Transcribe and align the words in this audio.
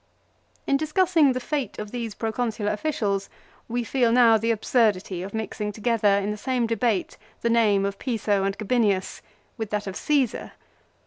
In 0.65 0.77
discussing 0.77 1.33
the 1.33 1.39
fate 1.39 1.77
of 1.77 1.91
these 1.91 2.15
Proconsular 2.15 2.71
officials 2.71 3.29
we 3.67 3.83
feel 3.83 4.11
now 4.11 4.35
the 4.35 4.49
absurdity 4.49 5.21
of 5.21 5.31
mixing 5.31 5.71
together, 5.71 6.17
in 6.17 6.31
the 6.31 6.37
same 6.37 6.65
debate, 6.65 7.19
the 7.41 7.51
name 7.51 7.85
of 7.85 7.99
Piso 7.99 8.43
and 8.43 8.57
Gabinius 8.57 9.21
with 9.59 9.69
that 9.69 9.85
of 9.85 9.95
Caesar. 9.95 10.53